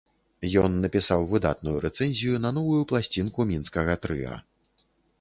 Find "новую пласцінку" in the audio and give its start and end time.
2.59-3.39